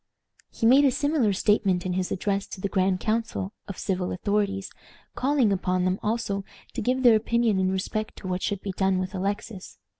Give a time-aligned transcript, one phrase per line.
[0.49, 4.71] He made a similar statement in his address to the grand council of civil authorities,
[5.13, 6.43] calling upon them also
[6.73, 9.77] to give their opinion in respect to what should be done with Alexis.